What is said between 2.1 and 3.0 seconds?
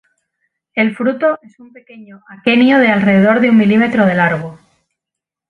aquenio de